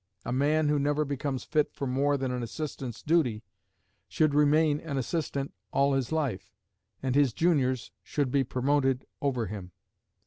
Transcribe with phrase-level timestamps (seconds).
[0.25, 3.43] A man who never becomes fit for more than an assistant's duty
[4.07, 6.51] should remain an assistant all his life,
[7.03, 9.73] and his juniors should be promoted over him.